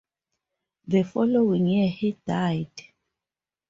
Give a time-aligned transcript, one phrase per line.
[0.87, 2.71] The following year he died.